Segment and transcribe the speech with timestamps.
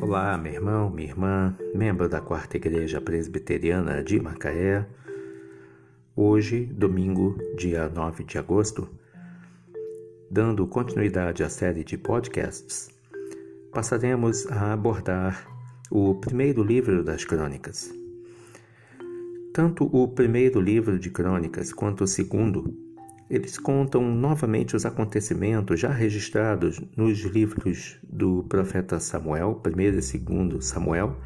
[0.00, 4.86] Olá, meu irmão, minha irmã, membro da Quarta Igreja Presbiteriana de Macaé.
[6.14, 8.88] Hoje, domingo, dia 9 de agosto,
[10.30, 12.88] dando continuidade à série de podcasts,
[13.72, 15.44] passaremos a abordar
[15.90, 17.92] o primeiro livro das Crônicas.
[19.52, 22.87] Tanto o primeiro livro de Crônicas quanto o segundo
[23.30, 30.62] eles contam novamente os acontecimentos já registrados nos livros do profeta Samuel, primeiro e segundo
[30.62, 31.16] Samuel,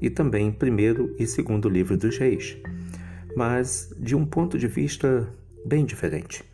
[0.00, 2.56] e também primeiro e segundo livro dos reis,
[3.36, 5.28] mas de um ponto de vista
[5.64, 6.44] bem diferente.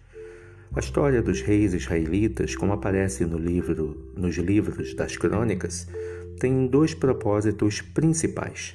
[0.74, 5.88] A história dos reis israelitas, como aparece no livro, nos livros das crônicas,
[6.38, 8.74] tem dois propósitos principais.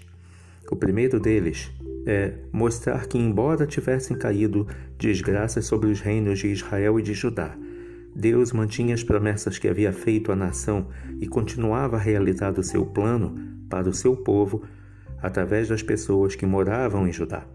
[0.72, 1.72] O primeiro deles
[2.06, 4.68] é mostrar que, embora tivessem caído
[4.98, 7.56] desgraças sobre os reinos de Israel e de Judá,
[8.16, 10.88] Deus mantinha as promessas que havia feito à nação
[11.20, 13.36] e continuava a realizar o seu plano
[13.70, 14.64] para o seu povo
[15.22, 17.46] através das pessoas que moravam em Judá.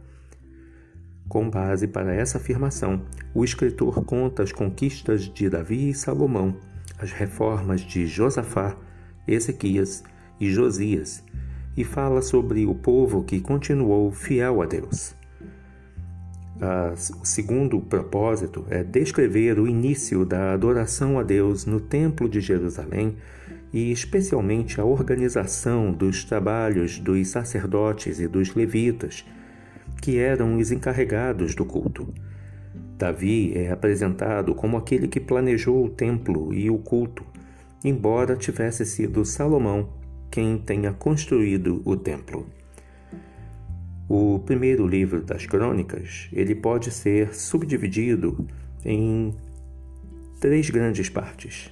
[1.29, 3.03] Com base para essa afirmação,
[3.35, 6.57] o escritor conta as conquistas de Davi e Salomão,
[6.99, 8.77] as reformas de Josafá,
[9.27, 10.03] Ezequias
[10.41, 11.23] e Josias
[11.79, 15.15] e fala sobre o povo que continuou fiel a Deus.
[16.61, 23.15] o segundo propósito é descrever o início da adoração a Deus no Templo de Jerusalém
[23.73, 29.25] e, especialmente, a organização dos trabalhos dos sacerdotes e dos levitas,
[30.03, 32.13] que eram os encarregados do culto.
[32.99, 37.25] Davi é apresentado como aquele que planejou o templo e o culto,
[37.85, 39.97] embora tivesse sido Salomão
[40.31, 42.47] quem tenha construído o templo.
[44.09, 48.47] O primeiro livro das crônicas, ele pode ser subdividido
[48.85, 49.35] em
[50.41, 51.71] três grandes partes.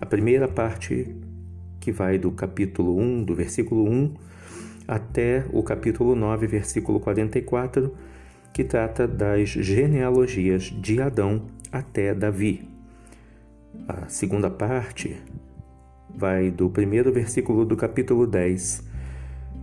[0.00, 1.16] A primeira parte,
[1.80, 4.14] que vai do capítulo 1, do versículo 1
[4.86, 7.92] até o capítulo 9, versículo 44,
[8.52, 11.42] que trata das genealogias de Adão
[11.72, 12.68] até Davi.
[13.88, 15.16] A segunda parte
[16.16, 18.82] vai do primeiro versículo do capítulo 10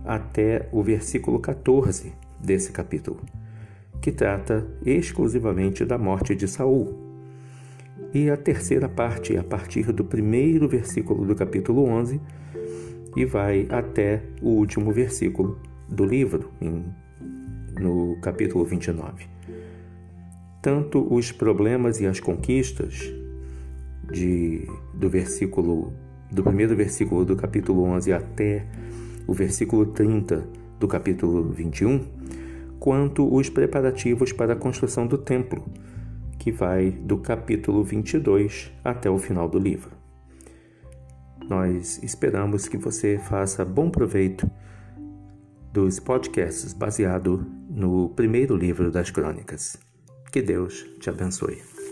[0.04, 3.20] até o versículo 14 desse capítulo,
[4.00, 7.02] que trata exclusivamente da morte de Saul.
[8.12, 12.20] E a terceira parte, a partir do primeiro versículo do capítulo 11,
[13.16, 16.84] e vai até o último versículo do livro, em,
[17.80, 19.26] no capítulo 29.
[20.62, 23.12] Tanto os problemas e as conquistas
[24.12, 25.92] de, do versículo
[26.34, 28.66] do primeiro versículo do capítulo 11 até
[29.26, 30.44] o versículo 30
[30.80, 32.04] do capítulo 21,
[32.80, 35.64] quanto os preparativos para a construção do templo,
[36.38, 39.92] que vai do capítulo 22 até o final do livro.
[41.48, 44.50] Nós esperamos que você faça bom proveito
[45.72, 49.76] dos podcasts baseado no primeiro livro das crônicas.
[50.32, 51.83] Que Deus te abençoe.